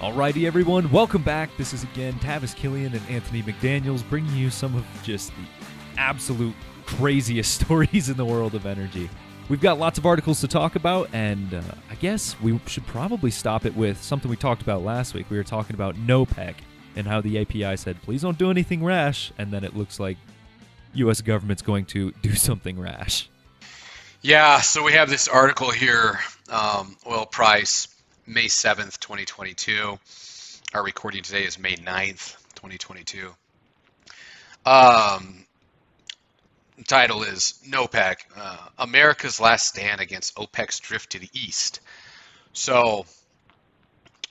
[0.00, 1.50] Alrighty, everyone, welcome back.
[1.58, 5.44] This is again Tavis Killian and Anthony McDaniels bringing you some of just the
[5.98, 6.54] absolute
[6.86, 9.10] craziest stories in the world of energy.
[9.50, 11.60] We've got lots of articles to talk about, and uh,
[11.90, 15.28] I guess we should probably stop it with something we talked about last week.
[15.28, 16.54] We were talking about NOPEC
[16.96, 20.16] and how the API said, please don't do anything rash, and then it looks like
[20.94, 21.20] U.S.
[21.20, 23.28] government's going to do something rash.
[24.22, 27.88] Yeah, so we have this article here um, oil price
[28.30, 29.98] May 7th, 2022.
[30.72, 33.34] Our recording today is May 9th, 2022.
[34.64, 35.44] Um,
[36.86, 41.80] title is NOPEC, uh, America's Last Stand Against OPEC's Drift to the East.
[42.52, 43.04] So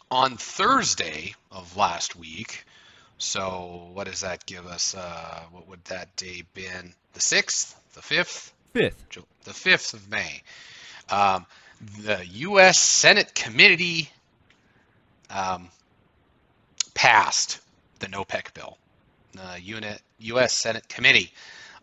[0.10, 2.64] on Thursday of last week,
[3.18, 4.96] so what does that give us?
[4.96, 6.94] Uh, what would that day been?
[7.16, 7.76] The 6th?
[7.96, 8.54] The 5th?
[8.74, 9.26] 5th.
[9.44, 10.42] The 5th of May.
[11.10, 11.46] Um,
[11.82, 12.80] the U.S.
[12.80, 14.10] Senate committee
[15.30, 15.70] um,
[16.94, 17.60] passed
[18.00, 18.78] the NOPEC bill.
[19.34, 20.54] The unit, U.S.
[20.54, 21.32] Senate committee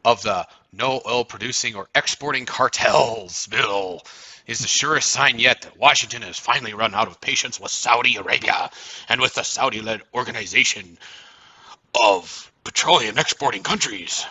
[0.04, 4.02] of the No Oil Producing or Exporting Cartels bill
[4.46, 8.16] is the surest sign yet that Washington has finally run out of patience with Saudi
[8.16, 8.70] Arabia
[9.08, 10.98] and with the Saudi led organization
[12.00, 14.24] of petroleum exporting countries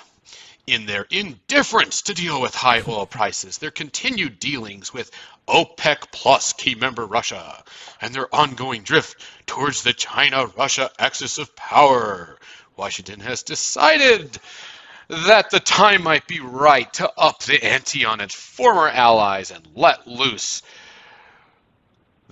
[0.67, 5.11] in their indifference to deal with high oil prices, their continued dealings with
[5.47, 7.63] OPEC plus key member Russia,
[8.01, 12.39] and their ongoing drift towards the China Russia axis of power,
[12.75, 14.37] Washington has decided
[15.07, 19.67] that the time might be right to up the ante on its former allies and
[19.75, 20.63] let loose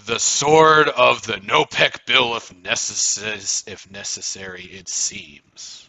[0.05, 3.37] the sword of the NOPEC bill if necessary,
[3.71, 5.87] if necessary it seems.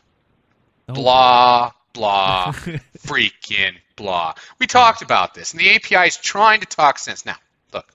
[0.90, 0.92] Oh.
[0.92, 2.52] Blah blah,
[2.98, 4.34] freaking blah.
[4.58, 7.24] We talked about this, and the API is trying to talk sense.
[7.24, 7.36] Now,
[7.72, 7.86] look,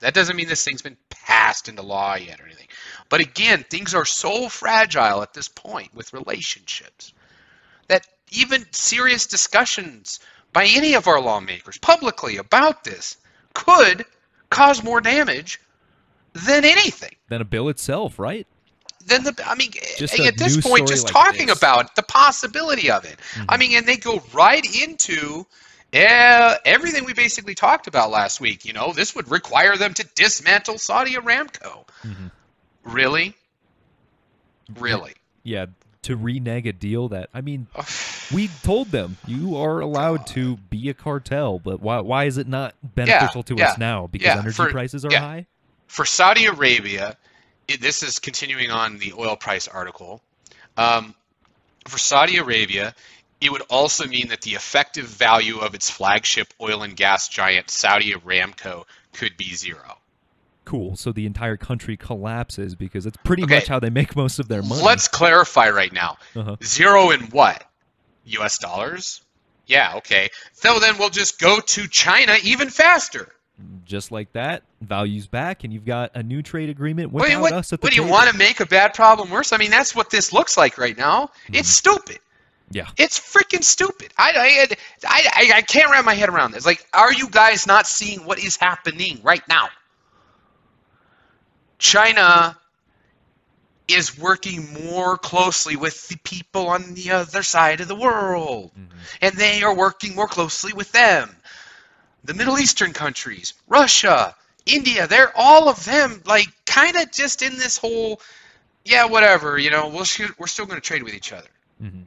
[0.00, 2.68] that doesn't mean this thing's been passed into law yet or anything.
[3.10, 7.12] But again, things are so fragile at this point with relationships
[7.88, 10.20] that even serious discussions
[10.52, 13.16] by any of our lawmakers publicly about this
[13.54, 14.04] could
[14.50, 15.60] cause more damage
[16.32, 17.14] than anything.
[17.28, 18.46] Than a bill itself, right?
[19.08, 21.58] Then the I mean just at this point just like talking this.
[21.58, 23.18] about the possibility of it.
[23.18, 23.44] Mm-hmm.
[23.48, 25.46] I mean and they go right into
[25.94, 30.06] uh, everything we basically talked about last week, you know, this would require them to
[30.14, 31.86] dismantle Saudi Aramco.
[32.02, 32.26] Mm-hmm.
[32.84, 33.34] Really?
[34.78, 35.14] Really?
[35.42, 35.66] Yeah,
[36.02, 37.68] to renege a deal that I mean,
[38.34, 42.48] we told them you are allowed to be a cartel, but why why is it
[42.48, 44.06] not beneficial yeah, to yeah, us now?
[44.08, 45.46] Because yeah, energy for, prices are high.
[45.86, 47.16] For Saudi Arabia,
[47.68, 50.22] it, this is continuing on the oil price article.
[50.76, 51.14] Um,
[51.86, 52.94] for Saudi Arabia,
[53.40, 57.70] it would also mean that the effective value of its flagship oil and gas giant,
[57.70, 59.98] Saudi Aramco, could be zero.
[60.64, 60.96] Cool.
[60.96, 63.56] So the entire country collapses because it's pretty okay.
[63.56, 64.82] much how they make most of their money.
[64.82, 66.18] Let's clarify right now.
[66.36, 66.56] Uh-huh.
[66.62, 67.64] Zero in what?
[68.24, 69.22] US dollars?
[69.66, 70.28] Yeah, okay.
[70.52, 73.32] So then we'll just go to China even faster
[73.84, 77.52] just like that, values back, and you've got a new trade agreement without Wait, what,
[77.52, 79.52] us at the What do you want to make a bad problem worse?
[79.52, 81.26] I mean, that's what this looks like right now.
[81.26, 81.56] Mm-hmm.
[81.56, 82.18] It's stupid.
[82.70, 82.86] Yeah.
[82.96, 84.12] It's freaking stupid.
[84.18, 84.76] I, I,
[85.08, 86.66] I, I can't wrap my head around this.
[86.66, 89.68] Like, are you guys not seeing what is happening right now?
[91.78, 92.58] China
[93.88, 98.70] is working more closely with the people on the other side of the world.
[98.78, 98.98] Mm-hmm.
[99.22, 101.34] And they are working more closely with them
[102.28, 104.34] the Middle Eastern countries, Russia,
[104.66, 108.20] India, they're all of them like kind of just in this whole,
[108.84, 111.48] yeah, whatever, you know, we'll shoot, we're still going to trade with each other.
[111.82, 112.02] Mm-hmm.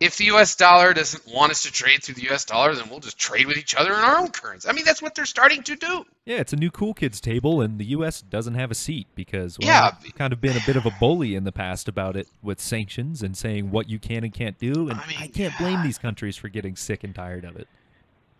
[0.00, 0.56] If the U.S.
[0.56, 2.46] dollar doesn't want us to trade through the U.S.
[2.46, 4.66] dollar, then we'll just trade with each other in our own currency.
[4.66, 6.04] I mean, that's what they're starting to do.
[6.24, 8.22] Yeah, it's a new cool kids table, and the U.S.
[8.22, 10.90] doesn't have a seat because well, yeah, have kind of been a bit of a
[10.98, 14.58] bully in the past about it with sanctions and saying what you can and can't
[14.58, 14.88] do.
[14.88, 17.68] And I, mean, I can't blame these countries for getting sick and tired of it.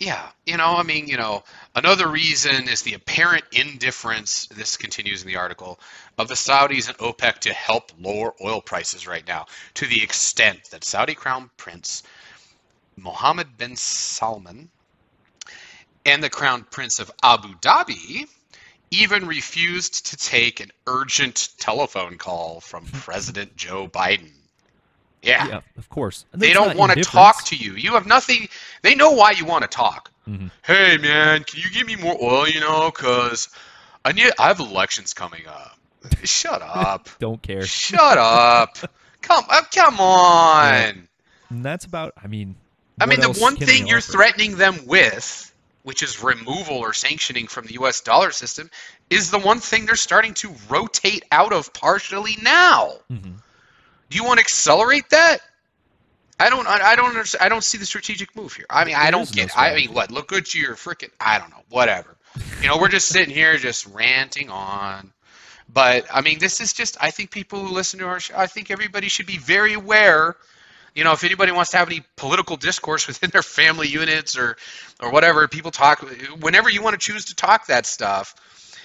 [0.05, 5.23] Yeah, you know, I mean, you know, another reason is the apparent indifference, this continues
[5.23, 5.81] in the article,
[6.19, 10.69] of the Saudis and OPEC to help lower oil prices right now, to the extent
[10.73, 12.03] that Saudi Crown Prince
[12.99, 14.69] Mohammed bin Salman
[16.05, 18.29] and the Crown Prince of Abu Dhabi
[18.91, 24.33] even refused to take an urgent telephone call from President Joe Biden.
[25.25, 25.49] Yeah.
[25.49, 26.25] yeah of course.
[26.33, 27.75] They don't want to talk to you.
[27.75, 28.49] You have nothing.
[28.83, 30.11] They know why you want to talk.
[30.29, 30.49] Mm-hmm.
[30.63, 32.49] Hey, man, can you give me more oil?
[32.49, 33.49] You know, because
[34.05, 34.33] I need.
[34.39, 35.79] I have elections coming up.
[36.25, 37.09] Shut up.
[37.19, 37.65] don't care.
[37.65, 38.77] Shut up.
[39.23, 40.65] come, uh, come on.
[40.65, 40.93] Yeah.
[41.51, 42.15] And that's about.
[42.23, 42.57] I mean.
[43.01, 44.13] I mean, the one thing you're offer?
[44.13, 45.53] threatening them with
[45.85, 48.71] which is removal or sanctioning from the US dollar system,
[49.11, 52.95] is the one thing they're starting to rotate out of partially now.
[53.11, 53.33] Mm-hmm.
[54.15, 55.39] Do you want to accelerate that?
[56.39, 56.69] I don't.
[56.69, 57.09] I don't.
[57.09, 58.65] Understand, I don't see the strategic move here.
[58.71, 59.59] I mean, I don't is no get.
[59.59, 60.13] I mean, what?
[60.13, 61.11] Look good to your freaking.
[61.19, 61.65] I don't know.
[61.69, 62.15] Whatever.
[62.63, 65.13] You know, we're just sitting here, just ranting on.
[65.69, 66.97] But I mean, this is just.
[67.01, 68.37] I think people who listen to our show.
[68.37, 70.37] I think everybody should be very aware.
[70.95, 74.57] You know, if anybody wants to have any political discourse within their family units or,
[75.03, 76.07] or whatever, people talk.
[76.39, 78.37] Whenever you want to choose to talk that stuff,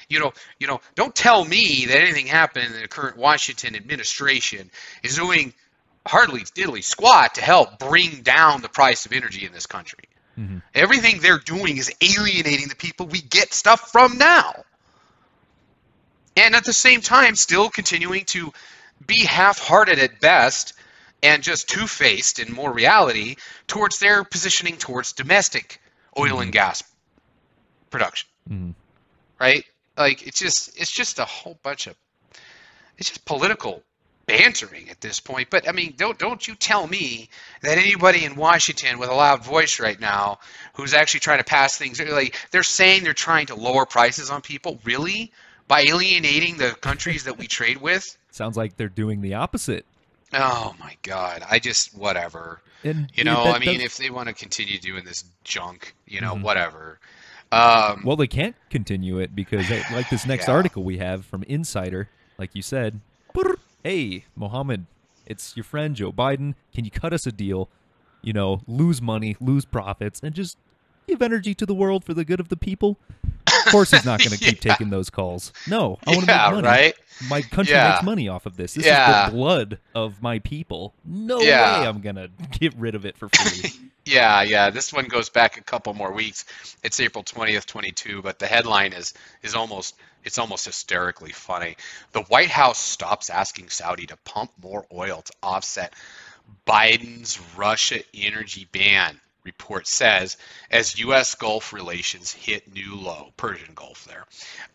[0.09, 4.69] you know, you know, don't tell me that anything happened in the current Washington administration
[5.03, 5.53] is doing
[6.05, 10.05] hardly diddly squat to help bring down the price of energy in this country.
[10.37, 10.61] Mhm.
[10.73, 14.65] Everything they're doing is alienating the people we get stuff from now.
[16.35, 18.53] And at the same time, still continuing to
[19.05, 20.73] be half hearted at best
[21.21, 23.35] and just two faced in more reality
[23.67, 25.81] towards their positioning towards domestic
[26.17, 26.83] oil and gas
[27.89, 28.73] production Mhm.
[29.39, 29.65] right?
[29.99, 31.95] Like it's just it's just a whole bunch of
[32.97, 33.83] it's just political
[34.25, 35.49] bantering at this point.
[35.49, 37.29] But I mean, don't don't you tell me
[37.61, 40.39] that anybody in Washington with a loud voice right now
[40.73, 44.41] who's actually trying to pass things like they're saying they're trying to lower prices on
[44.41, 45.31] people, really?
[45.67, 48.17] By alienating the countries that we trade with?
[48.31, 49.85] Sounds like they're doing the opposite.
[50.33, 51.43] Oh my god.
[51.49, 52.61] I just whatever.
[52.85, 56.21] And You know, I mean, does- if they want to continue doing this junk, you
[56.21, 56.43] know, Mhm.
[56.43, 56.99] whatever.
[57.51, 60.53] Um, well, they can't continue it because, like this next Yeah.
[60.53, 63.01] article we have from Insider, like you said,
[63.83, 64.87] hey, Mohammed,
[65.25, 66.53] it's your friend Joe Biden.
[66.73, 67.71] Can you cut us a deal?
[68.21, 70.57] You know, lose money, lose profits, and just
[71.07, 72.99] give energy to the world for the good of the people?
[73.69, 74.71] Of course, he's not going to keep Yeah.
[74.73, 75.53] taking those calls.
[75.67, 76.67] No, I want to yeah, make money.
[76.67, 76.93] right?
[77.29, 77.91] My country Yeah.
[77.91, 78.73] makes money off of this.
[78.75, 80.93] This is the blood of my people.
[81.05, 81.53] No way
[81.87, 82.29] I'm going to
[82.59, 83.71] get rid of it for free.
[84.05, 84.71] Yeah, yeah.
[84.71, 86.45] This one goes back a couple more weeks.
[86.83, 89.13] It's April 20th, 22, but the headline is
[89.43, 91.75] is almost it's almost hysterically funny.
[92.13, 95.93] The White House stops asking Saudi to pump more oil to offset
[96.65, 99.19] Biden's Russia energy ban,
[99.53, 100.37] report says,
[100.71, 101.35] as U.S.
[101.35, 103.31] Gulf relations hit new low.
[103.37, 104.25] Persian Gulf there.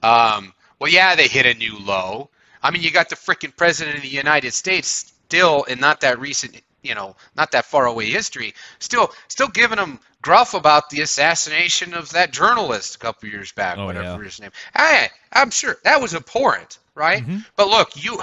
[0.02, 2.30] Um, well, yeah, they hit a new low.
[2.62, 6.18] I mean, you got the frickin' president of the United States still, in not that
[6.18, 11.02] recent, you know, not that far away history, still, still giving them gruff about the
[11.02, 14.24] assassination of that journalist a couple years back, Oh, whatever yeah.
[14.24, 14.50] his name.
[14.74, 17.22] I, I'm sure that was abhorrent, right?
[17.26, 17.44] Mhm.
[17.56, 18.20] But look, you,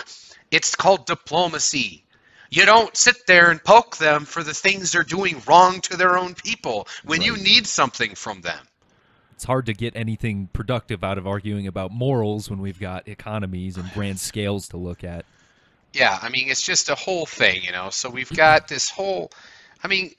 [0.50, 2.04] it's called diplomacy.
[2.51, 6.18] You don't sit there and poke them for the things they're doing wrong to their
[6.18, 8.59] own people when you need something from them.
[9.36, 13.77] it's hard to get anything productive out of arguing about morals when we've got economies
[13.77, 15.25] and grand scales to look at.
[15.94, 17.89] Yeah, I mean, it's just a whole thing, you know.
[17.89, 19.31] So we've got this whole,
[19.81, 20.13] I mean,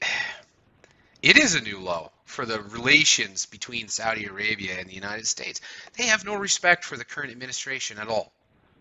[1.23, 5.61] it is a new low for the relations between Saudi Arabia and the United States.
[5.99, 8.33] They have no respect for the current administration at all.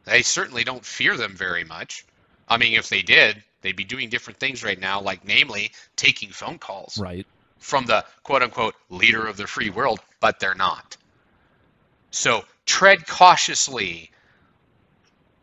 [0.05, 2.05] They certainly don't fear them very much.
[2.51, 6.31] I mean, if they did, they'd be doing different things right now, like namely taking
[6.31, 7.25] phone calls Right.
[7.59, 10.97] from the quote unquote leader of the free world, but they're not.
[12.11, 14.11] So tread cautiously,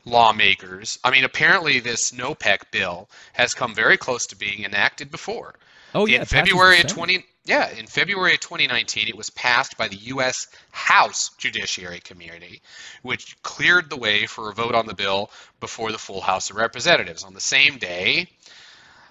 [0.08, 0.98] lawmakers.
[1.04, 5.54] I mean, apparently this NOPEC bill has come very close to being enacted before.
[5.94, 9.78] Oh yeah, in the February of 20 yeah, in February of 2019 it was passed
[9.78, 12.60] by the US House Judiciary Committee,
[13.02, 15.30] which cleared the way for a vote on the bill
[15.60, 17.24] before the full House of Representatives.
[17.24, 18.28] On the same day,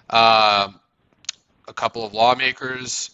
[0.08, 0.78] um,
[1.66, 3.10] a couple of lawmakers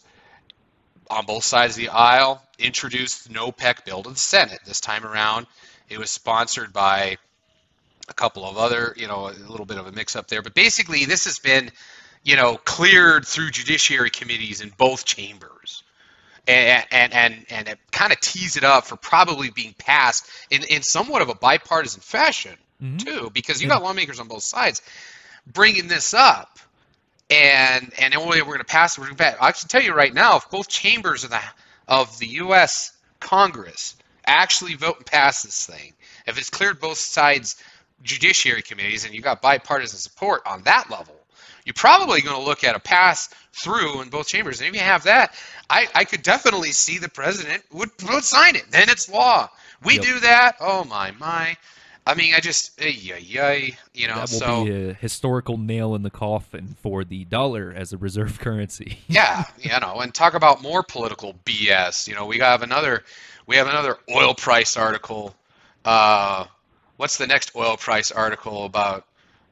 [1.11, 4.61] on both sides of the aisle introduced the NOPEC bill to the Senate.
[4.67, 5.47] This time around,
[5.89, 7.17] it was sponsored by
[8.09, 10.43] a couple of other, you know, a little bit of a mix up there.
[10.43, 11.71] But basically, this has been,
[12.23, 15.83] you know, cleared through judiciary committees in both chambers.
[16.47, 20.63] And, and, and, and it kind of tees it up for probably being passed in,
[20.65, 23.03] in somewhat of a bipartisan fashion, Mhm.
[23.03, 24.83] too, because you got lawmakers on both sides
[25.47, 26.59] bringing this up
[27.31, 29.01] and and then we're going to pass it.
[29.01, 29.37] We're going to pass.
[29.41, 31.41] I can tell you right now, if both chambers of the
[31.89, 32.93] of the U.S.
[33.21, 33.97] Congress
[34.27, 35.93] actually vote and pass this thing,
[36.27, 37.63] if it's cleared both sides
[38.05, 41.15] judiciary committees and you got bipartisan support on that level,
[41.65, 44.61] you're probably going to look at a pass through in both chambers.
[44.61, 45.35] And if you have that,
[45.71, 48.65] I, I could definitely see the president would, would sign it.
[48.71, 49.49] Then it's law.
[49.83, 50.03] We Yep.
[50.03, 50.57] do that.
[50.61, 51.57] Oh my my.
[52.07, 54.65] I mean, I just, ay, ay, ay, you know, that will so.
[54.67, 58.99] be a historical nail in the coffin for the dollar as a reserve currency.
[59.09, 62.07] yeah, you know, and talk about more political BS.
[62.07, 63.05] You know, we have another
[63.47, 65.35] we have another oil price article.
[65.83, 66.45] Uh,
[66.97, 69.07] what's the next oil price article about?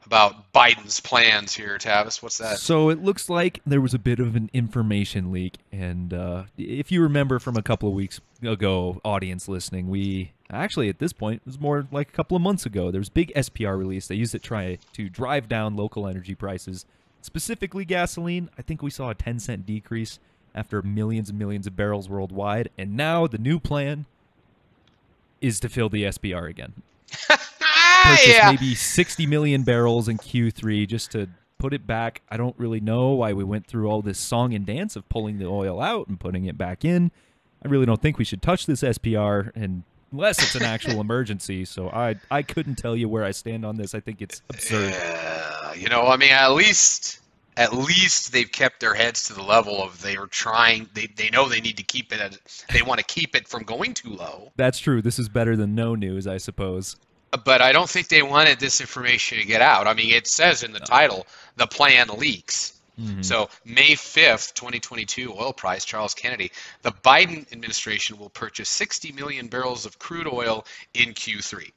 [0.04, 2.22] about Biden's plans here, Tavis.
[2.22, 2.58] What's that?
[2.58, 6.90] So it looks like there was a bit of an information leak, and uh, if
[6.90, 11.42] you remember from a couple of weeks ago, audience listening, we actually at this point
[11.44, 12.90] it was more like a couple of months ago.
[12.90, 14.06] There was big SPR release.
[14.06, 16.84] They used it try to drive down local energy prices,
[17.20, 18.50] specifically gasoline.
[18.58, 20.18] I think we saw a 10 cent decrease
[20.54, 24.06] after millions and millions of barrels worldwide, and now the new plan
[25.40, 26.74] is to fill the SPR again.
[27.64, 28.50] Ah, purchase yeah.
[28.50, 31.28] maybe 60 million barrels in Q3 just to
[31.58, 32.22] put it back.
[32.28, 35.38] I don't really know why we went through all this song and dance of pulling
[35.38, 37.12] the oil out and putting it back in.
[37.64, 41.64] I really don't think we should touch this SPR and unless it's an actual emergency.
[41.64, 43.94] So I I couldn't tell you where I stand on this.
[43.94, 44.90] I think it's absurd.
[44.90, 47.20] Yeah, you know, I mean, at least
[47.56, 50.88] at least they've kept their heads to the level of they are trying.
[50.94, 52.20] They they know they need to keep it.
[52.20, 52.38] At,
[52.72, 54.52] they want to keep it from going too low.
[54.56, 55.02] That's true.
[55.02, 56.96] This is better than no news, I suppose.
[57.44, 59.86] But I don't think they wanted this information to get out.
[59.86, 62.74] I mean, it says in the title, the plan leaks.
[63.00, 63.24] Mhm.
[63.24, 66.52] So May 5th, 2022, oil price, Charles Kennedy.
[66.82, 71.72] The Biden administration will purchase 60 million barrels of crude oil in Q3.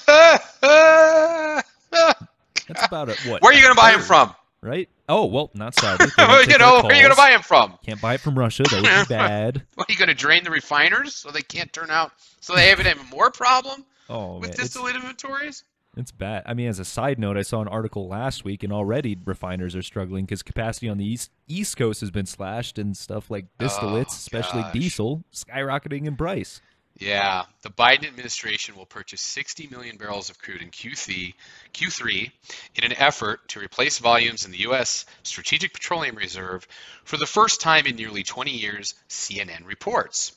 [2.67, 3.19] That's about it.
[3.25, 3.41] What?
[3.41, 4.35] Where are you going to buy them third, from?
[4.61, 4.89] Right?
[5.09, 6.05] Oh well, not Saudi.
[6.17, 7.77] You know, where are you going to buy them from?
[7.85, 8.63] Can't buy it from Russia.
[8.63, 9.63] That would be bad.
[9.75, 12.69] What, are you going to drain the refiners so they can't turn out, so they
[12.69, 15.63] have an even more problem Oh with man, it's, distillate inventories?
[15.97, 16.43] it's bad.
[16.45, 19.75] I mean, as a side note, I saw an article last week, and already refiners
[19.75, 23.47] are struggling because capacity on the east east coast has been slashed, and stuff like
[23.59, 24.73] distillates, Oh, especially gosh.
[24.73, 26.61] diesel, skyrocketing in price.
[26.97, 31.33] Yeah, the Biden administration will purchase 60 million barrels of crude in Q3,
[31.73, 32.31] Q3
[32.75, 35.05] in an effort to replace volumes in the U.S.
[35.23, 36.67] Strategic Petroleum Reserve
[37.03, 40.33] for the first time in nearly 20 years, CNN reports,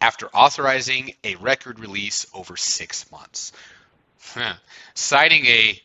[0.00, 3.52] after authorizing a record release over six months.
[4.20, 4.54] Huh.
[4.94, 5.80] Citing a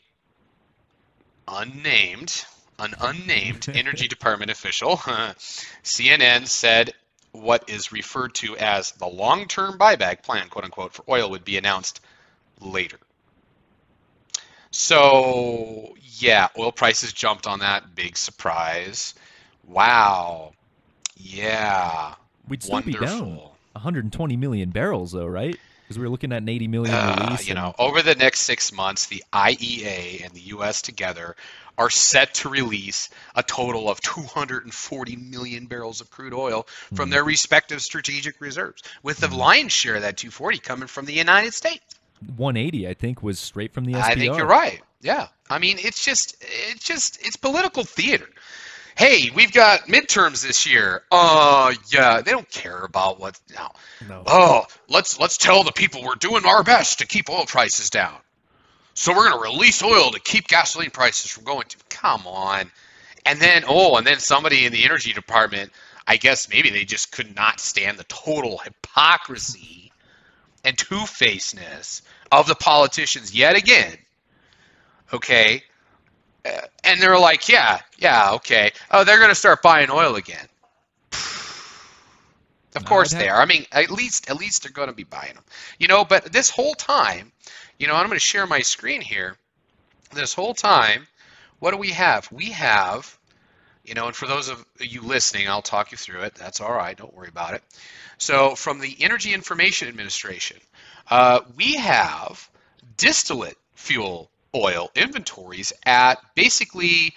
[1.47, 2.45] unnamed,
[2.77, 4.97] an unnamed Energy Department official,
[5.83, 6.93] CNN said
[7.33, 11.57] what is referred to as the long-term buyback plan, quote unquote, for oil would be
[11.57, 11.99] announced
[12.61, 12.97] later.
[14.71, 17.93] So yeah, oil prices jumped on that.
[17.95, 19.13] Big surprise.
[19.67, 20.53] Wow.
[21.17, 22.15] Yeah.
[22.47, 23.39] We'd still be down
[23.73, 25.57] 120 million barrels, though, right?
[25.93, 27.47] Because we were looking at an 80 million Uh, release.
[27.47, 30.81] you and- know, over the next six months, the IEA and the U.S.
[30.81, 31.35] together
[31.77, 37.11] are set to release a total of 240 million barrels of crude oil from Mhm.
[37.11, 39.37] their respective strategic reserves, with the Mhm.
[39.37, 41.83] lion's share of that 240 coming from the United States.
[42.37, 44.11] 180, I think, was straight from the SPR.
[44.11, 44.81] I think you're right.
[45.01, 45.27] Yeah.
[45.49, 48.29] I mean, it's just, it's just, it's political theater.
[48.95, 51.03] Hey, we've got midterms this year.
[51.11, 53.39] Uh, yeah, they don't care about what.
[53.55, 53.69] No.
[54.07, 54.23] No.
[54.27, 58.15] Oh, let's let's tell the people we're doing our best to keep oil prices down.
[58.93, 61.77] So we're going to release oil to keep gasoline prices from going to.
[61.89, 62.71] Come on.
[63.25, 65.71] And then oh, and then somebody in the energy department,
[66.05, 69.91] I guess maybe they just could not stand the total hypocrisy
[70.63, 73.97] and two-facedness of the politicians yet again.
[75.11, 75.63] Okay?
[76.83, 78.71] And they're like, yeah, yeah, okay.
[78.91, 80.45] Oh, they're going to start buying oil again.
[82.75, 83.39] Of course they are.
[83.39, 85.43] I mean, at least at least they're going to be buying them.
[85.77, 87.31] You know, but this whole time,
[87.77, 89.37] you know, I'm going to share my screen here.
[90.13, 91.07] This whole time,
[91.59, 92.31] what do we have?
[92.31, 93.17] We have,
[93.85, 96.35] you know, and for those of you listening, I'll talk you through it.
[96.35, 96.97] That's all right.
[96.97, 97.63] Don't worry about it.
[98.17, 100.57] So, from the Energy Information Administration,
[101.09, 102.49] uh, we have
[102.97, 107.13] distillate fuel oil inventories at basically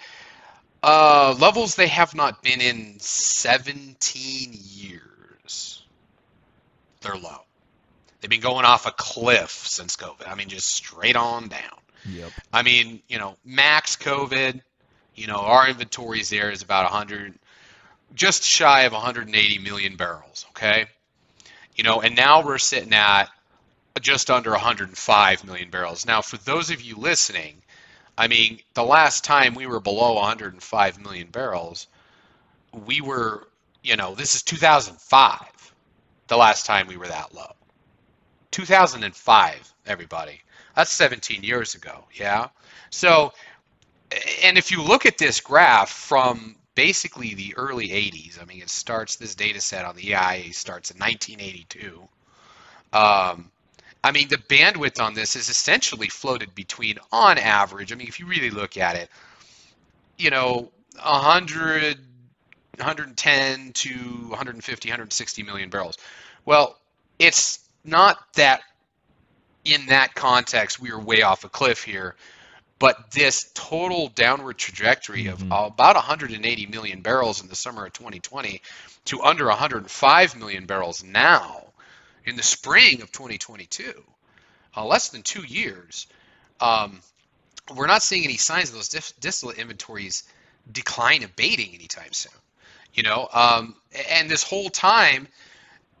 [0.83, 5.83] uh, levels they have not been in 17 years.
[7.01, 7.41] They're low.
[8.21, 10.27] They've been going off a cliff since COVID.
[10.27, 11.61] I mean, just straight on down.
[12.09, 12.31] Yep.
[12.53, 14.61] I mean, you know, max COVID,
[15.15, 17.33] you know, our inventories there is about 100,
[18.13, 20.85] just shy of 180 million barrels, okay?
[21.75, 23.29] You know, and now we're sitting at
[24.01, 26.05] just under 105 million barrels.
[26.05, 27.61] Now, for those of you listening,
[28.17, 31.87] I mean, the last time we were below 105 million barrels,
[32.85, 33.47] we were,
[33.83, 35.73] you know, this is 2005,
[36.27, 37.53] the last time we were that low.
[38.51, 40.41] 2005, everybody.
[40.75, 42.47] That's 17 years ago, yeah?
[42.89, 43.33] So,
[44.43, 48.69] and if you look at this graph from basically the early 80s, I mean, it
[48.69, 52.07] starts, this data set on the EIA starts in 1982.
[52.93, 53.51] Um,
[54.07, 58.21] I mean, the bandwidth on this is essentially floated between, on average, I mean, if
[58.21, 59.09] you really look at it,
[60.17, 60.71] you know,
[61.03, 61.97] 100,
[62.77, 65.97] 110 to 150, 160 million barrels.
[66.45, 66.77] Well,
[67.19, 68.61] it's not that
[69.65, 72.15] in that context, we are way off a cliff here.
[72.79, 75.67] But this total downward trajectory of Mhm.
[75.67, 78.61] about 180 million barrels in the summer of 2020
[79.05, 81.66] to under 105 million barrels now
[82.27, 84.03] in the spring of 2022,
[84.75, 86.07] uh, less than two years,
[86.59, 86.99] um,
[87.73, 90.23] we're not seeing any signs of those distillate inventories
[90.69, 92.33] decline abating anytime soon.
[92.93, 93.75] You know, um,
[94.11, 95.27] and this whole time,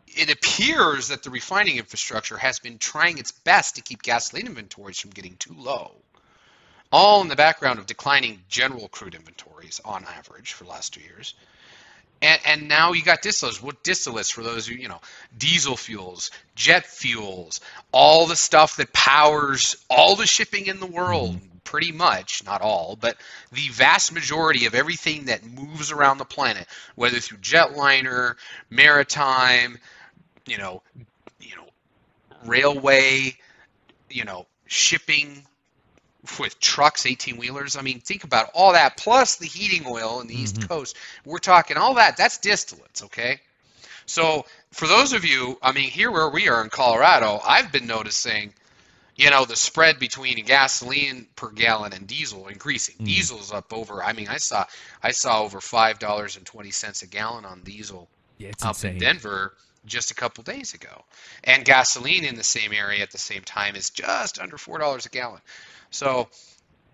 [0.07, 4.99] it appears that the refining infrastructure has been trying its best to keep gasoline inventories
[4.99, 5.95] from getting too low.
[6.91, 11.01] All in the background of declining general crude inventories on average for the last two
[11.01, 11.35] years.
[12.21, 13.61] And, and now you got distillates.
[13.61, 14.99] What distillates for those who, you know,
[15.37, 21.35] diesel fuels, jet fuels, all the stuff that powers all the shipping in the world,
[21.35, 21.57] mm-hmm.
[21.63, 23.17] pretty much, not all, but
[23.51, 28.35] the vast majority of everything that moves around the planet, whether through jetliner,
[28.69, 29.77] maritime,
[30.47, 30.81] you know,
[31.39, 31.67] you know,
[32.45, 33.35] railway,
[34.09, 35.45] you know, shipping
[36.39, 37.75] with trucks, 18 wheelers.
[37.75, 40.67] I mean, think about all that plus the heating oil in the East Mhm.
[40.67, 40.95] Coast.
[41.25, 42.17] We're talking all that.
[42.17, 43.39] That's distillates, okay?
[44.05, 47.87] So for those of you, I mean, here where we are in Colorado, I've been
[47.87, 48.53] noticing,
[49.15, 52.95] you know, the spread between gasoline per gallon and diesel increasing.
[53.01, 53.05] Mm.
[53.05, 54.03] Diesel's up over.
[54.03, 54.65] I mean, I saw
[55.03, 58.93] I saw over five dollars and twenty cents a gallon on diesel Yeah, up insane.
[58.93, 59.55] in Denver
[59.85, 61.05] just a couple days ago,
[61.45, 65.05] and gasoline in the same area at the same time is just under four dollars
[65.05, 65.41] a gallon.
[65.91, 66.27] So,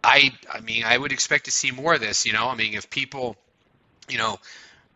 [0.04, 2.26] I I mean I would expect to see more of this.
[2.26, 3.36] You know, I mean if people,
[4.10, 4.40] you know,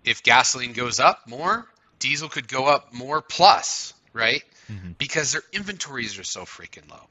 [0.06, 1.66] if gasoline goes up more,
[2.00, 4.44] diesel could go up more plus, right?
[4.72, 4.98] Mhm.
[4.98, 7.08] Because their inventories are so freaking low.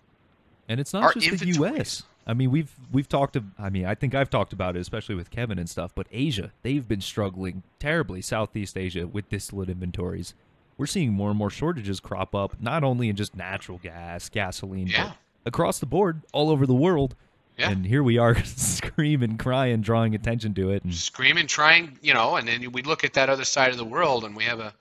[0.69, 1.47] And it's not Our just the.
[1.55, 2.03] U.S.
[2.27, 3.37] I mean, we've we've talked.
[3.37, 5.93] Of, I mean, I think I've talked about it, especially with Kevin and stuff.
[5.95, 8.21] But Asia, they've been struggling terribly.
[8.21, 10.35] Southeast Asia with distillate inventories.
[10.77, 14.89] We're seeing more and more shortages crop up, not only in just natural gas, gasoline,
[14.89, 15.05] Yeah.
[15.09, 17.15] but across the board, all over the world.
[17.57, 17.71] Yeah.
[17.71, 20.85] And here we are, screaming, crying, drawing attention to it.
[20.85, 23.85] And screaming, trying, you know, and then we look at that other side of the
[23.85, 24.75] world, and we have a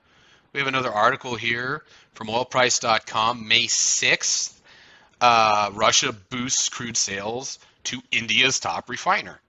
[0.51, 4.61] we have another article here from oilprice.com, May sixth.
[5.21, 9.39] Uh, Russia boosts crude sales to India's top refiner.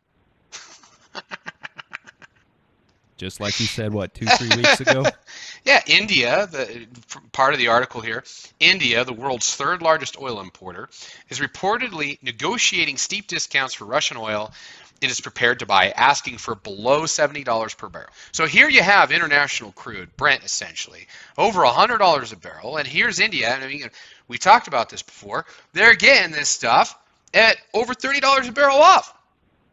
[3.16, 5.04] just like you said, what two, three weeks ago?
[5.66, 6.86] Yeah, India, the
[7.32, 8.22] part of the article here,
[8.60, 10.88] India, the world's third largest oil importer,
[11.28, 14.52] is reportedly negotiating steep discounts for Russian oil
[15.00, 18.08] it is prepared to buy, asking for below $70 per barrel.
[18.32, 22.78] So here you have international crude, Brent essentially, over $100 a barrel.
[22.78, 23.50] And here's India.
[23.50, 23.90] And I mean,
[24.28, 25.44] we talked about this before.
[25.74, 26.96] They're getting this stuff
[27.34, 29.12] at over $30 a barrel off.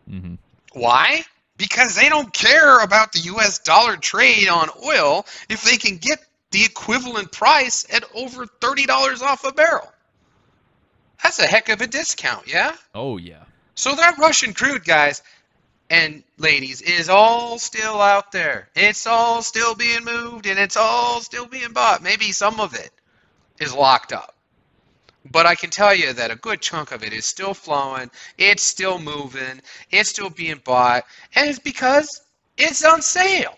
[0.10, 0.36] hmm
[0.74, 1.24] Why?
[1.64, 6.20] Because they don't care about the US dollar trade on oil if they can get
[6.52, 9.90] the equivalent price at over $30 off a barrel.
[11.24, 12.76] That's a heck of a discount, yeah?
[12.94, 13.46] Oh yeah.
[13.76, 15.24] So that Russian crude, guys
[15.90, 18.68] and ladies, is all still out there.
[18.76, 22.04] It's all still being moved and it's all still being bought.
[22.04, 22.92] Maybe some of it
[23.62, 24.33] is locked up.
[25.32, 28.62] But I can tell you that a good chunk of it is still flowing, it's
[28.62, 31.06] still moving, it's still being bought,
[31.36, 32.22] and it's because
[32.58, 33.58] it's on sale.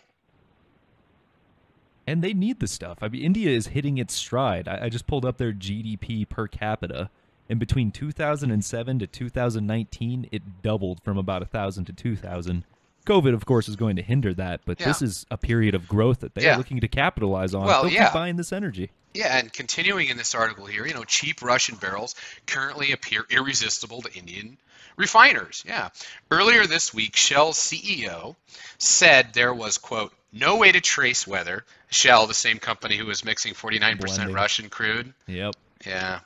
[2.07, 2.99] And they need the stuff.
[3.01, 4.67] I mean, India is hitting its stride.
[4.67, 7.09] I, I just pulled up their GDP per capita,
[7.49, 12.63] and between 2007 to 2019, it doubled from about a thousand to two thousand.
[13.05, 16.19] COVID, of course, is going to hinder that, but this is a period of growth
[16.21, 16.55] that they Yeah.
[16.55, 17.65] are looking to capitalize on.
[17.65, 18.13] Well, They'll yeah.
[18.13, 18.91] buying this energy.
[19.13, 22.15] Yeah, and continuing in this article here, you know, cheap Russian barrels
[22.47, 24.57] currently appear irresistible to Indian
[24.97, 25.63] refiners.
[25.65, 25.89] Yeah.
[26.31, 28.35] Earlier this week, Shell's CEO
[28.77, 33.23] said there was, quote, no way to trace whether Shell, the same company who was
[33.23, 34.33] mixing 49% Blending.
[34.35, 35.55] Russian crude, Yep.
[35.85, 36.19] yeah.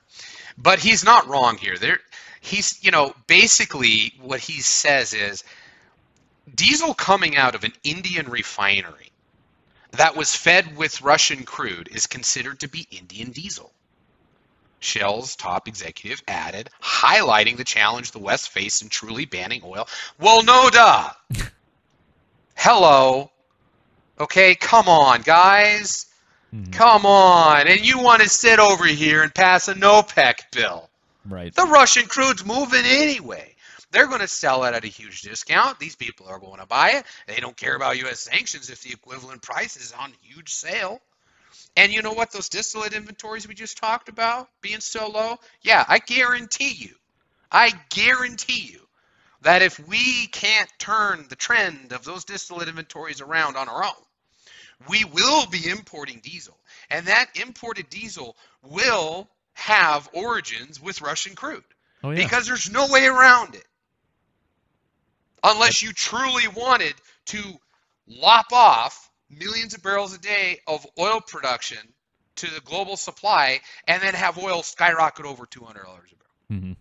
[0.57, 1.77] But he's not wrong here.
[1.77, 1.99] There
[2.41, 5.43] he's, you know, basically what he says is
[6.55, 9.11] diesel coming out of an Indian refinery
[9.91, 13.71] that was fed with Russian crude is considered to be Indian diesel.
[14.79, 19.87] Shell's top executive added, highlighting the challenge the West faced in truly banning oil.
[20.19, 21.09] Well, no duh.
[22.55, 23.31] Hello.
[24.19, 26.05] Okay, come on, guys.
[26.53, 26.71] Mhm.
[26.73, 27.67] Come on.
[27.67, 30.89] And you want to sit over here and pass a NOPEC bill.
[31.25, 31.53] Right.
[31.53, 33.48] The Russian crude's moving anyway.
[33.91, 35.79] They're going to sell it at a huge discount.
[35.79, 37.05] These people are going to buy it.
[37.27, 38.19] They don't care about U.S.
[38.19, 41.01] sanctions if the equivalent price is on huge sale.
[41.75, 42.31] And you know what?
[42.31, 46.93] Those distillate inventories we just talked about being so low, yeah, I guarantee you,
[47.51, 48.81] I guarantee you
[49.41, 54.03] that if we can't turn the trend of those distillate inventories around on our own,
[54.87, 56.57] we will be importing diesel.
[56.89, 61.63] And that imported diesel will have origins with Russian crude
[62.03, 62.23] Oh yeah.
[62.23, 63.65] because there's no way around it.
[65.43, 66.95] Unless you truly wanted
[67.27, 67.41] to
[68.07, 71.77] lop off millions of barrels a day of oil production
[72.37, 75.97] to the global supply and then have oil skyrocket over $200 a barrel.
[76.51, 76.71] Mm-hmm.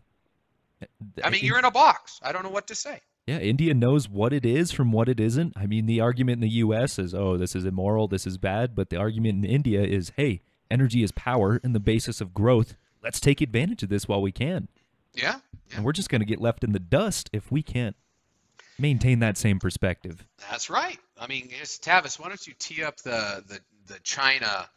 [1.23, 2.21] I mean, you're in a box.
[2.23, 3.01] I don't know what to say.
[3.27, 5.53] Yeah, India knows what it is from what it isn't.
[5.57, 6.99] I mean, the argument in the U.S.
[6.99, 8.75] is, oh, this is immoral, this is bad.
[8.75, 10.41] But the argument in India is, hey,
[10.71, 12.77] energy is power and the basis of growth.
[13.03, 14.69] Let's take advantage of this while we can.
[15.15, 15.41] Yeah.
[15.69, 15.77] yeah.
[15.77, 17.97] And we're just going to get left in the dust if we can't
[18.79, 20.25] maintain that same perspective.
[20.51, 20.99] That's right.
[21.21, 23.61] I mean, Tavis, why don't you tee up the, the,
[23.93, 24.69] the China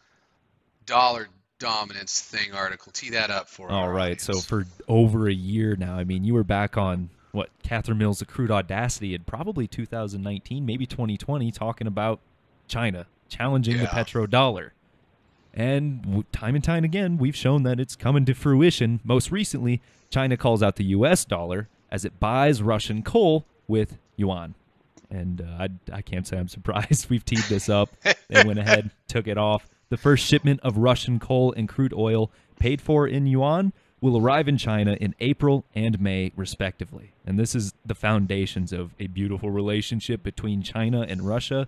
[0.85, 1.27] dollar
[1.59, 2.91] dominance thing article?
[2.91, 3.73] Tee that up for us.
[3.73, 4.09] All right.
[4.09, 4.21] right.
[4.21, 8.19] So for over a year now, I mean, you were back on what Catherine Mills'
[8.19, 12.19] The Crude Audacity in probably 2019, maybe 2020, talking about
[12.67, 13.89] China challenging the Yeah.
[13.89, 14.71] petrodollar.
[15.53, 19.01] And time and time again, we've shown that it's coming to fruition.
[19.03, 21.25] Most recently, China calls out the U.S.
[21.25, 24.53] dollar as it buys Russian coal with yuan.
[25.09, 27.07] And uh, I, I can't say I'm surprised.
[27.09, 27.89] We've teed this up.
[28.29, 29.67] they went ahead, took it off.
[29.89, 34.47] The first shipment of Russian coal and crude oil paid for in yuan will arrive
[34.47, 37.11] in China in April and May, respectively.
[37.25, 41.67] And this is the foundations of a beautiful relationship between China and Russia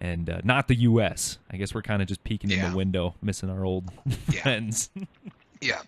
[0.00, 1.38] and uh, not the U.S.
[1.50, 3.90] I guess we're kind of just peeking in the window, missing our old
[4.30, 4.40] Yeah.
[4.42, 4.90] friends.
[5.60, 5.80] Yeah,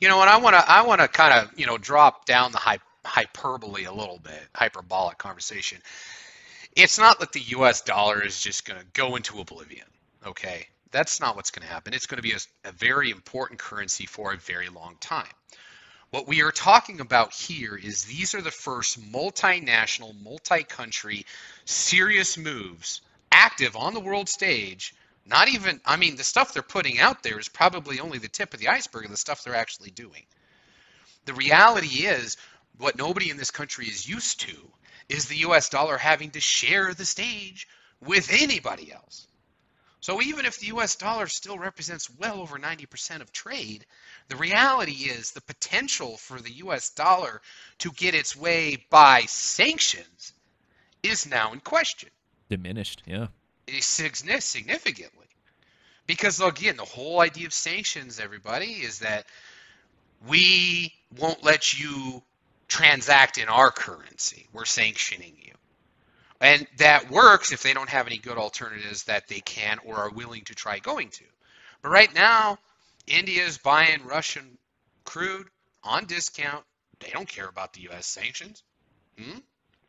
[0.00, 2.52] you know, and I want to I want to kind of you know drop down
[2.52, 2.78] the hy-
[3.14, 5.78] hyperbole a little bit, hyperbolic conversation.
[6.74, 7.82] It's not that the U.S.
[7.82, 9.86] dollar is just going to go into oblivion.
[10.26, 11.94] Okay, that's not what's going to happen.
[11.94, 15.28] It's going to be a, a very important currency for a very long time.
[16.10, 21.24] What we are talking about here is these are the first multinational, multi-country,
[21.64, 23.00] serious moves
[23.30, 24.94] active on the world stage
[25.26, 28.52] not even, I mean, the stuff they're putting out there is probably only the tip
[28.52, 30.22] of the iceberg of the stuff they're actually doing.
[31.24, 32.36] The reality is,
[32.78, 34.56] what nobody in this country is used to
[35.08, 37.68] is the US dollar having to share the stage
[38.00, 39.26] with anybody else.
[40.00, 43.86] So even if the US dollar still represents well over 90% of trade,
[44.28, 47.40] the reality is the potential for the US dollar
[47.78, 50.32] to get its way by sanctions
[51.02, 52.10] is now in question
[52.50, 53.28] Diminished, yeah.
[54.40, 55.26] significantly.
[56.06, 59.24] Because again, the whole idea of sanctions, everybody, is that
[60.28, 62.22] we won't let you
[62.74, 64.48] transact in our currency.
[64.52, 65.52] We're sanctioning you.
[66.40, 70.10] And that works if they don't have any good alternatives that they can or are
[70.10, 71.24] willing to try going to.
[71.82, 72.58] But right now,
[73.06, 74.58] India is buying Russian
[75.04, 75.46] crude
[75.84, 76.64] on discount.
[76.98, 78.06] They don't care about the U.S.
[78.06, 78.64] sanctions.
[79.20, 79.38] Hmm?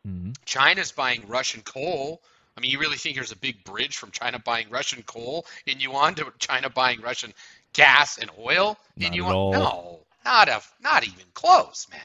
[0.04, 2.22] hmm China's buying Russian coal.
[2.56, 5.80] I mean, you really think there's a big bridge from China buying Russian coal in
[5.80, 7.34] yuan to China buying Russian
[7.72, 9.32] gas and oil in Not yuan?
[9.50, 12.00] No, not a, not even close, man.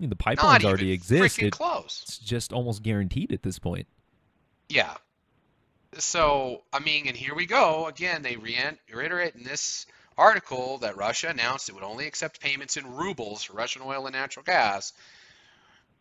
[0.00, 1.38] I mean, the pipelines already exist.
[1.38, 2.02] It- close.
[2.06, 3.86] it's just almost guaranteed at this point.
[4.70, 4.96] Yeah.
[5.98, 7.86] So, I mean, and here we go.
[7.86, 9.84] Again, they reiterate in this
[10.16, 14.14] article that Russia announced it would only accept payments in rubles for Russian oil and
[14.14, 14.94] natural gas,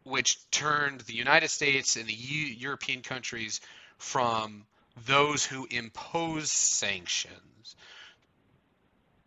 [0.03, 3.59] which turned the United States and the U- European countries
[3.97, 4.65] from
[5.05, 7.75] those who impose sanctions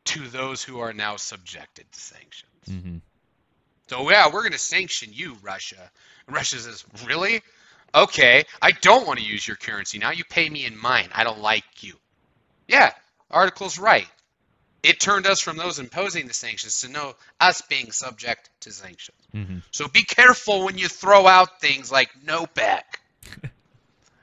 [0.05, 2.49] to those who are now subjected to sanctions.
[2.67, 2.97] hmm
[3.93, 5.91] So yeah, we're going to sanction you, Russia.
[6.27, 7.43] And Russia says, really?
[7.95, 10.13] Okay, I don't want to use your currency now.
[10.13, 11.11] You pay me in mine.
[11.15, 11.93] I don't like you.
[12.67, 12.93] Yeah,
[13.31, 14.09] article's right.
[14.83, 19.19] It turned us from those imposing the sanctions to know us being subject to sanctions.
[19.31, 22.81] hmm So be careful when you throw out things like NOPEC.
[23.43, 23.49] Do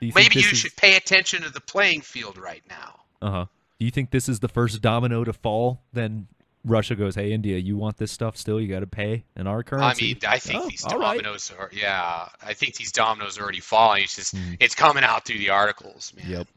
[0.00, 3.00] you Maybe you is- should pay attention to the playing field right now.
[3.22, 3.46] Uh-huh.
[3.78, 5.80] Do you think this is the first domino to fall?
[5.92, 6.26] Then
[6.64, 8.60] Russia goes, "Hey, India, you want this stuff still?
[8.60, 11.16] You got to pay in our currency." I mean, I think Oh, these all right.
[11.16, 12.28] dominoes are yeah.
[12.42, 14.02] I think these dominoes are already falling.
[14.04, 14.56] It's just Mhm.
[14.60, 16.28] it's coming out through the articles, man.
[16.30, 16.48] Yep.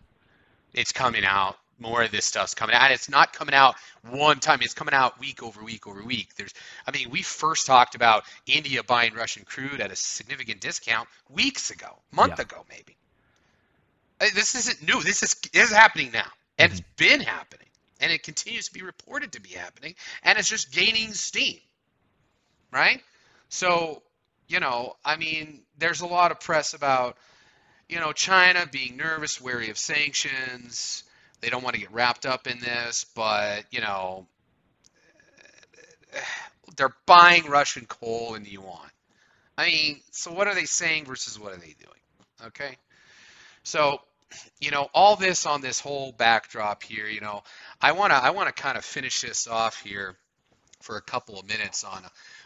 [0.74, 1.58] It's coming out.
[1.80, 2.84] More of this stuff's coming out.
[2.84, 4.62] And it's not coming out one time.
[4.62, 6.36] It's coming out week over week over week.
[6.36, 6.54] There's,
[6.88, 11.72] I mean, we first talked about India buying Russian crude at a significant discount weeks
[11.72, 12.44] ago, month Yeah.
[12.44, 12.96] ago maybe.
[14.34, 15.02] This isn't new.
[15.04, 17.68] This is this is happening now, and it's been happening,
[18.04, 21.58] and it continues to be reported to be happening, and it's just gaining steam,
[22.72, 23.02] right?
[23.48, 24.04] So,
[24.50, 27.18] you know, I mean, there's a lot of press about,
[27.88, 31.06] you know, China being nervous, wary of sanctions.
[31.40, 34.28] They don't want to get wrapped up in this, but you know,
[36.76, 38.90] they're buying Russian coal the yuan.
[39.58, 42.48] I mean, so what are they saying versus what are they doing?
[42.48, 42.78] Okay.
[43.64, 44.02] So,
[44.60, 47.44] you know, all this on this whole backdrop here, you know,
[47.84, 50.16] I want to I want to kind of finish this off here
[50.80, 52.02] for a couple of minutes on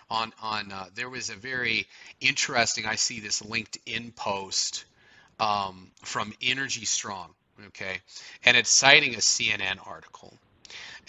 [0.10, 0.72] on on.
[0.72, 1.86] Uh, there was a very
[2.20, 2.88] interesting.
[2.88, 4.86] I see this LinkedIn post
[5.40, 7.30] um, from Energy Strong.
[7.68, 8.00] Okay,
[8.46, 10.34] and it's citing a CNN article,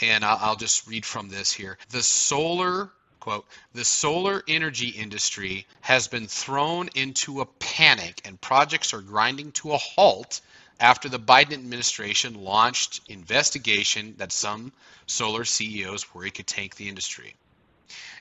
[0.03, 1.79] and I'll, I'll just read from this here.
[1.89, 8.93] The solar quote, the solar energy industry has been thrown into a panic and projects
[8.93, 10.43] are grinding to a halt
[10.81, 14.73] after the Biden administration launched investigation that some
[15.07, 17.35] solar CEOs worry could tank the industry.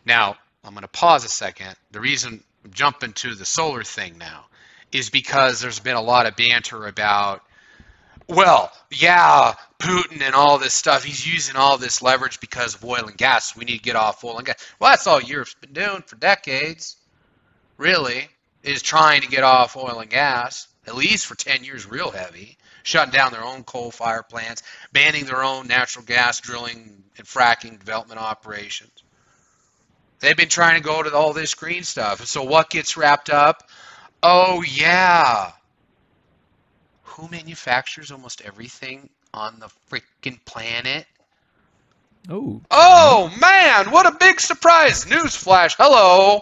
[0.06, 1.76] Now, I'm going to pause a second.
[1.91, 4.46] The reason I'm jumping to the solar thing now
[4.91, 7.43] is because there's been a lot of banter about
[8.28, 13.06] well, yeah, Putin and all this stuff, he's using all this leverage because of oil
[13.08, 13.56] and gas.
[13.56, 14.58] We need to get off oil and gas.
[14.80, 16.98] Well, that's all Europe's been doing for decades,
[17.78, 18.28] really,
[18.63, 22.58] is trying to get off oil and gas, at least for 10 years, real heavy,
[22.84, 27.78] shutting down their own coal fire plants, banning their own natural gas drilling and fracking
[27.78, 29.04] development operations.
[30.19, 32.26] They've been trying to go to all this green stuff.
[32.26, 33.69] So what gets wrapped up?
[34.23, 35.52] Oh, yeah
[37.17, 41.08] who manufactures almost everything on the freaking planet?
[42.30, 42.62] Oh.
[42.69, 45.06] Oh man, what a big surprise!
[45.06, 45.76] Newsflash.
[45.78, 46.41] Hello.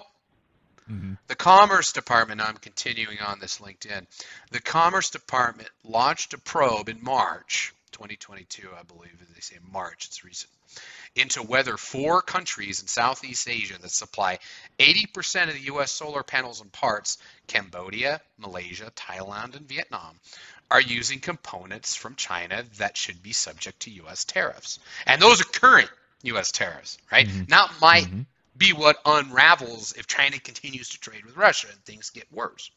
[0.89, 1.13] Mm-hmm.
[1.27, 4.05] The Commerce Department, I'm continuing on this LinkedIn.
[4.51, 9.11] The Commerce Department launched a probe in March 2022, I believe.
[9.33, 10.51] They say March, it's recent,
[11.15, 14.39] into whether four countries in Southeast Asia that supply
[14.79, 15.91] 80% of the U.S.
[15.91, 17.17] solar panels and parts
[17.47, 20.19] Cambodia, Malaysia, Thailand, and Vietnam
[20.69, 24.25] are using components from China that should be subject to U.S.
[24.25, 24.79] tariffs.
[25.05, 25.89] And those are current
[26.23, 26.51] U.S.
[26.51, 27.27] tariffs, right?
[27.27, 27.43] Mm-hmm.
[27.47, 28.21] Not might mm-hmm.
[28.57, 32.71] Be what unravels if China continues to trade with Russia and things get worse.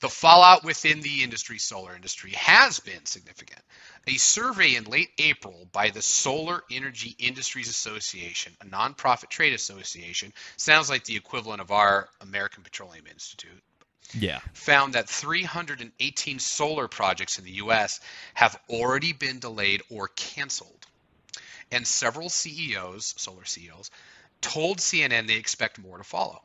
[0.00, 3.60] The fallout within the industry, solar industry, has been significant.
[4.06, 10.32] A survey in late April by the Solar Energy Industries Association, a nonprofit trade association,
[10.56, 13.62] sounds like the equivalent of our American Petroleum Institute,
[14.12, 14.38] yeah.
[14.54, 17.98] found that 318 solar projects in the US
[18.34, 20.86] have already been delayed or canceled.
[21.72, 23.90] And several CEOs, solar CEOs,
[24.40, 26.40] told CNN they expect more to follow.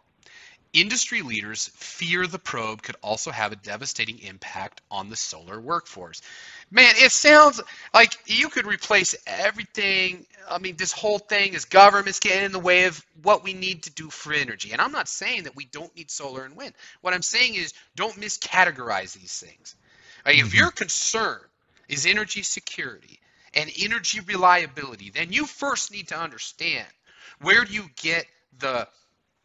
[0.73, 6.23] Industry leaders fear the probe could also have a devastating impact on the solar workforce.
[6.71, 7.61] Man, it sounds
[7.93, 10.25] like you could replace everything.
[10.49, 13.83] I mean, this whole thing is governments getting in the way of what we need
[13.83, 14.71] to do for energy.
[14.71, 16.73] And I'm not saying that we don't need solar and wind.
[17.01, 19.75] What I'm saying is don't miscategorize these things.
[20.25, 20.47] Like, mm-hmm.
[20.47, 21.39] If your concern
[21.87, 23.19] is energy security
[23.53, 26.87] and energy reliability, then you first need to understand
[27.41, 28.25] where do you get
[28.59, 28.87] the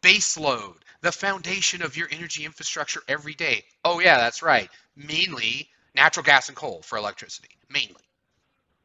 [0.02, 3.64] base load the foundation of your energy infrastructure every day.
[3.84, 4.68] Oh, yeah, that's right.
[4.96, 8.02] Mainly natural gas and coal for electricity, mainly,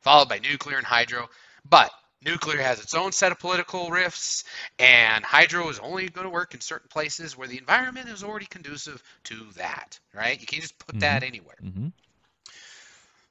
[0.01, 1.29] followed by nuclear and hydro.
[1.67, 1.91] But
[2.23, 4.43] nuclear has its own set of political rifts,
[4.77, 8.45] and hydro is only going to work in certain places where the environment is already
[8.45, 10.39] conducive to that, right?
[10.39, 10.99] You can't just put mm-hmm.
[10.99, 11.57] that anywhere.
[11.63, 11.87] Mm-hmm.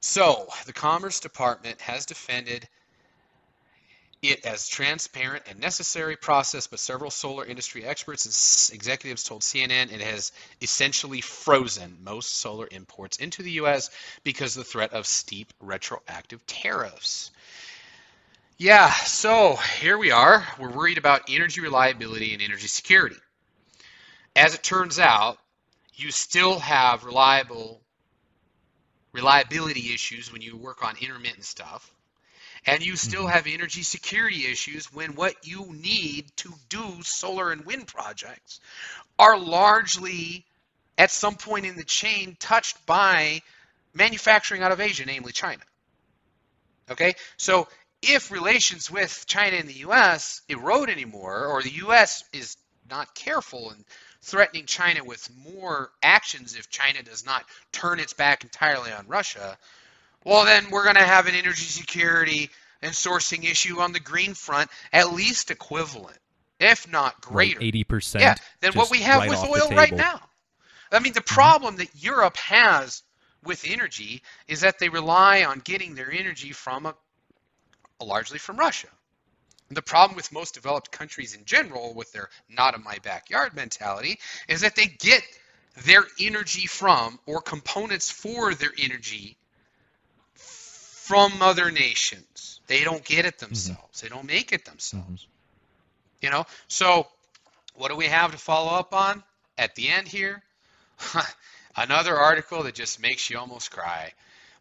[0.01, 2.67] So, the Commerce Department has defended
[4.23, 9.91] it as transparent and necessary process, but several solar industry experts and executives told CNN
[9.91, 10.31] it has
[10.61, 13.89] essentially frozen most solar imports into the U.S.
[14.23, 17.31] because of the threat of steep retroactive tariffs.
[18.57, 20.47] Yeah, so here we are.
[20.57, 23.17] We're worried about energy reliability and energy security.
[24.35, 25.37] As it turns out,
[25.95, 27.81] you still have reliable
[29.11, 31.93] reliability issues when you work on intermittent stuff
[32.65, 33.31] and you still mm-hmm.
[33.31, 38.59] have energy security issues when what you need to do solar and wind projects
[39.19, 40.45] are largely
[40.97, 43.41] at some point in the chain touched by
[43.93, 45.61] manufacturing out of Asia, namely China.
[46.89, 47.67] Okay, so
[48.01, 50.41] if relations with China and the U.S.
[50.49, 52.23] erode anymore, or the U.S.
[52.33, 52.57] is
[52.89, 53.85] not careful and
[54.21, 59.57] threatening China with more actions if China does not turn its back entirely on Russia,
[60.25, 62.49] well, then we're going to have an energy security
[62.81, 66.17] and sourcing issue on the green front at least equivalent,
[66.59, 67.61] if not greater.
[67.61, 68.23] Eighty percent.
[68.23, 70.21] Yeah, than what we have right with oil right now.
[70.91, 71.33] I mean, the mm-hmm.
[71.33, 73.03] problem that Europe has
[73.43, 76.95] with energy is that they rely on getting their energy from a,
[78.01, 78.87] largely from Russia.
[79.69, 84.19] The problem with most developed countries in general, with their not in my backyard mentality,
[84.47, 85.23] is that they get
[85.85, 89.37] their energy from or components for their energy
[91.03, 92.61] from other nations.
[92.67, 93.47] They don't get it mm-hmm.
[93.47, 93.81] themselves.
[93.81, 94.05] Mm-hmm.
[94.05, 95.23] They don't make it themselves.
[95.23, 96.25] Mm-hmm.
[96.25, 96.45] You know?
[96.69, 97.07] So
[97.75, 99.21] what do we have to follow up on
[99.57, 100.41] at the end here?
[101.75, 104.13] Another article that just makes you almost cry.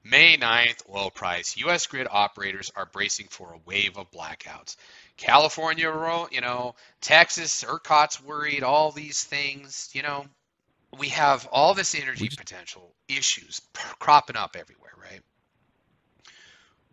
[0.03, 1.57] May 9th, oil price.
[1.59, 1.87] U.S.
[1.87, 4.75] grid operators are bracing for a wave of blackouts.
[5.17, 5.95] California,
[6.33, 10.27] you know, Texas, ERCOT's worried, all these things, you know,
[10.99, 13.61] we have all this energy just, potential issues
[14.01, 14.92] cropping up everywhere?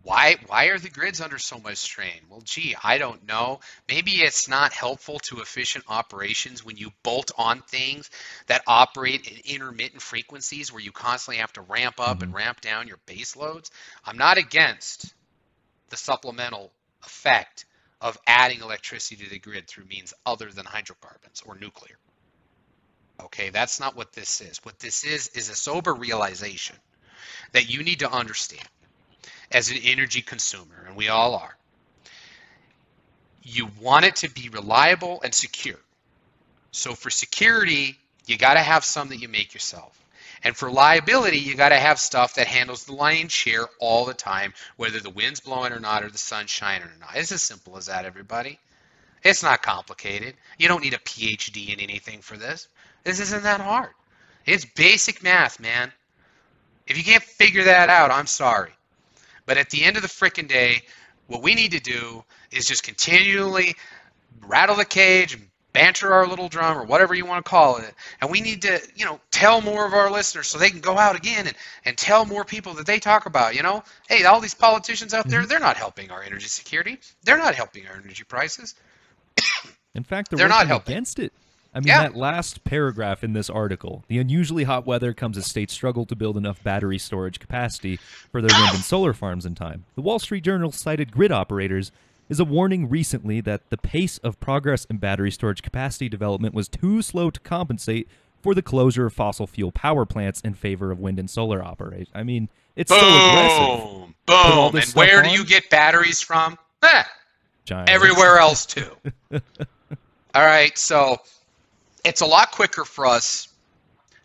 [0.04, 2.22] Why why are the grids under so much strain?
[2.30, 3.60] Well, gee, I don't know.
[3.88, 8.10] Maybe it's not helpful to efficient operations when you bolt on things
[8.48, 12.24] that operate in intermittent frequencies where you constantly have to ramp up mm-hmm.
[12.24, 13.72] and ramp down your base loads.
[14.06, 15.14] I'm not against
[15.90, 16.72] the supplemental
[17.04, 17.66] effect
[18.00, 21.98] of adding electricity to the grid through means other than hydrocarbons or nuclear.
[23.22, 24.60] Okay, that's not what this is.
[24.64, 26.78] What this is is a sober realization
[27.52, 28.68] that you need to understand
[29.52, 31.56] as an energy consumer, and we all are.
[33.44, 35.80] You want it to be reliable and secure.
[36.72, 39.96] So for security, you got to have some that you make yourself.
[40.44, 44.14] And for liability, you got to have stuff that handles the lion's share all the
[44.14, 47.16] time, whether the wind's blowing or not, or the sun's shining or not.
[47.16, 48.60] It's as simple as that, everybody.
[49.24, 50.36] It's not complicated.
[50.58, 52.70] You don't need a PhD in anything for this.
[53.04, 53.90] This isn't that hard.
[54.46, 55.92] It's basic math, man.
[56.88, 58.72] If you can't figure that out, I'm sorry.
[59.50, 60.84] But at the end of the freaking day,
[61.26, 63.76] what we need to do is just continually
[64.46, 67.92] rattle the cage and banter our little drum or whatever you want to call it.
[68.22, 71.00] And we need to, you know, tell more of our listeners so they can go
[71.00, 74.40] out again and, and tell more people that they talk about, you know, hey, all
[74.40, 75.50] these politicians out there, mm-hmm.
[75.50, 77.00] they're not helping our energy security.
[77.24, 78.76] They're not helping our energy prices.
[79.96, 80.94] In fact, they're, they're not helping.
[80.94, 81.34] against it.
[81.74, 82.04] I mean, yeah.
[82.04, 86.16] that last paragraph in this article the unusually hot weather comes as states struggle to
[86.16, 87.98] build enough battery storage capacity
[88.32, 89.86] for their wind and solar farms in time.
[89.96, 91.92] The Wall Street Journal cited grid operators
[92.30, 96.68] as a warning recently that the pace of progress in battery storage capacity development was
[96.68, 98.08] too slow to compensate
[98.42, 102.12] for the closure of fossil fuel power plants in favor of wind and solar operation.
[102.14, 103.86] I mean, it's boom, so aggressive.
[103.86, 104.76] Boom, boom.
[104.76, 105.26] And where on?
[105.26, 106.58] do you get batteries from?
[106.84, 107.04] Eh,
[107.88, 108.90] everywhere else, too.
[109.32, 111.18] All right, so
[112.04, 113.48] it's a lot quicker for us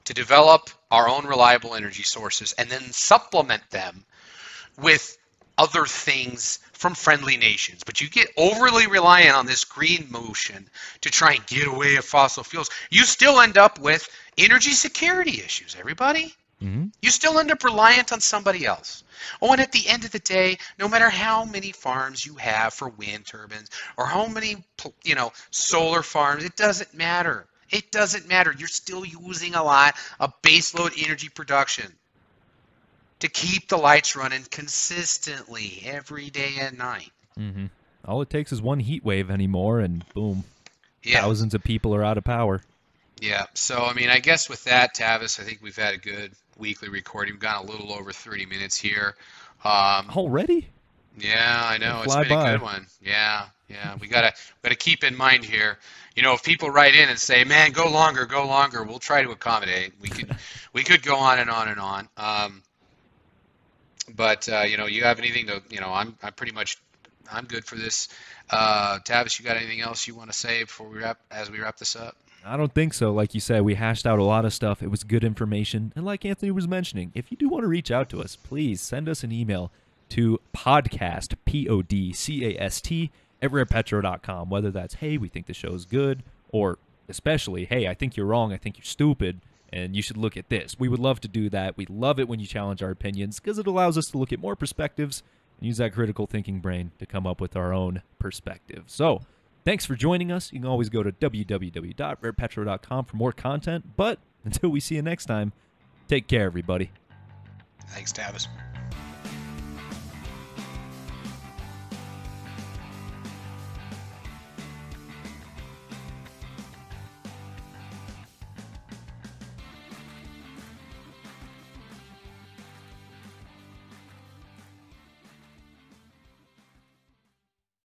[0.04, 4.04] to develop our own reliable energy sources and then supplement them
[4.80, 5.16] with
[5.56, 7.82] other things from friendly nations.
[7.84, 10.68] But you get overly reliant on this green motion
[11.00, 12.70] to try and get away of fossil fuels.
[12.90, 16.34] You still end up with energy security issues, everybody.
[16.62, 16.86] Mm-hmm.
[17.02, 19.04] You still end up reliant on somebody else.
[19.40, 22.74] Oh, and at the end of the day, no matter how many farms you have
[22.74, 24.64] for wind turbines or how many,
[25.02, 27.46] you know, solar farms, it doesn't matter.
[27.74, 28.54] It doesn't matter.
[28.56, 31.92] You're still using a lot of baseload energy production
[33.18, 37.10] to keep the lights running consistently every day and night.
[37.36, 37.66] Mm-hmm.
[38.04, 40.44] All it takes is one heat wave anymore, and boom,
[41.02, 41.22] yeah.
[41.22, 42.62] thousands of people are out of power.
[43.20, 43.46] Yeah.
[43.54, 46.88] So, I mean, I guess with that, Tavis, I think we've had a good weekly
[46.88, 47.34] recording.
[47.34, 49.16] We've gone a little over 30 minutes here.
[49.64, 50.68] Um, Already?
[51.18, 52.02] Yeah, I know.
[52.04, 52.50] It's been by.
[52.50, 52.86] a good one.
[53.02, 53.96] Yeah, yeah.
[54.00, 54.32] We gotta
[54.62, 55.78] gotta keep in mind here
[56.14, 59.22] you know, if people write in and say, "Man, go longer, go longer," we'll try
[59.22, 59.92] to accommodate.
[60.00, 60.36] We could
[60.72, 62.08] we could go on and on and on.
[62.16, 62.62] Um,
[64.14, 66.78] but uh, you know, you have anything to you know, I'm I'm pretty much
[67.30, 68.08] I'm good for this.
[68.50, 71.60] Uh, Tavis, you got anything else you want to say before we wrap as we
[71.60, 72.16] wrap this up?
[72.46, 73.10] I don't think so.
[73.10, 74.82] Like you said, we hashed out a lot of stuff.
[74.82, 75.92] It was good information.
[75.96, 78.82] And like Anthony was mentioning, if you do want to reach out to us, please
[78.82, 79.70] send us an email
[80.10, 83.10] to podcast, P O D C A S T,
[83.44, 86.78] everywherepetro.com, whether that's, hey, we think the show is good, or
[87.08, 89.40] especially, hey, I think you're wrong, I think you're stupid,
[89.72, 90.78] and you should look at this.
[90.78, 91.76] We would love to do that.
[91.76, 94.38] We love it when you challenge our opinions because it allows us to look at
[94.40, 95.22] more perspectives
[95.58, 98.84] and use that critical thinking brain to come up with our own perspective.
[98.86, 99.22] So,
[99.64, 100.52] thanks for joining us.
[100.52, 105.26] You can always go to www.rarepetro.com for more content, but until we see you next
[105.26, 105.52] time,
[106.08, 106.90] take care, everybody.
[107.88, 108.46] Thanks, Tavis.